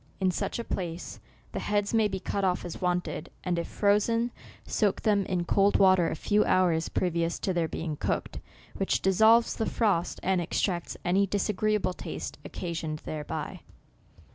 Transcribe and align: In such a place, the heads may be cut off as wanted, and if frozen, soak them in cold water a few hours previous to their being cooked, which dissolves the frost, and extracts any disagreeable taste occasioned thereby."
In 0.19 0.31
such 0.31 0.57
a 0.57 0.63
place, 0.63 1.19
the 1.51 1.59
heads 1.59 1.93
may 1.93 2.07
be 2.07 2.19
cut 2.19 2.43
off 2.43 2.65
as 2.65 2.81
wanted, 2.81 3.29
and 3.43 3.59
if 3.59 3.67
frozen, 3.67 4.31
soak 4.65 5.01
them 5.03 5.27
in 5.27 5.45
cold 5.45 5.77
water 5.77 6.09
a 6.09 6.15
few 6.15 6.43
hours 6.43 6.89
previous 6.89 7.37
to 7.37 7.53
their 7.53 7.67
being 7.67 7.97
cooked, 7.97 8.39
which 8.75 9.03
dissolves 9.03 9.55
the 9.55 9.67
frost, 9.67 10.19
and 10.23 10.41
extracts 10.41 10.97
any 11.05 11.27
disagreeable 11.27 11.93
taste 11.93 12.39
occasioned 12.43 12.97
thereby." 13.05 13.59